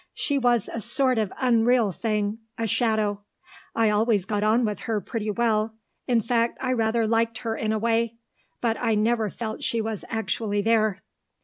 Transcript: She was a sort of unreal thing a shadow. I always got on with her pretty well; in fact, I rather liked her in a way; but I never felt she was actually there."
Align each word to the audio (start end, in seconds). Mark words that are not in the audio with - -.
She 0.15 0.39
was 0.39 0.67
a 0.67 0.81
sort 0.81 1.19
of 1.19 1.31
unreal 1.39 1.91
thing 1.91 2.39
a 2.57 2.65
shadow. 2.65 3.21
I 3.75 3.91
always 3.91 4.25
got 4.25 4.41
on 4.41 4.65
with 4.65 4.79
her 4.79 4.99
pretty 4.99 5.29
well; 5.29 5.75
in 6.07 6.21
fact, 6.21 6.57
I 6.59 6.73
rather 6.73 7.05
liked 7.07 7.37
her 7.45 7.55
in 7.55 7.71
a 7.71 7.77
way; 7.77 8.15
but 8.61 8.77
I 8.79 8.95
never 8.95 9.29
felt 9.29 9.61
she 9.61 9.79
was 9.79 10.03
actually 10.09 10.63
there." 10.63 11.03